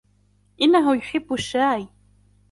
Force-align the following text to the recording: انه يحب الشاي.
انه 0.61 0.95
يحب 0.95 1.33
الشاي. 1.33 1.87